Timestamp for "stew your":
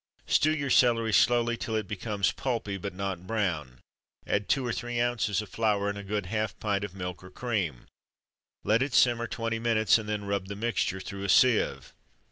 0.25-0.71